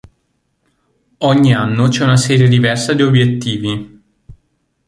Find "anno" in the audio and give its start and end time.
1.53-1.87